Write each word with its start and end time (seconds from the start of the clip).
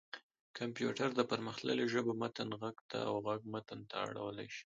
کمپيوټر 0.57 1.09
د 1.15 1.21
پرمختلليو 1.31 1.91
ژبو 1.93 2.11
متن 2.21 2.49
غږ 2.61 2.77
ته 2.91 2.99
او 3.09 3.15
غږ 3.27 3.41
متن 3.53 3.79
ته 3.89 3.95
اړولی 4.07 4.47
شي. 4.53 4.59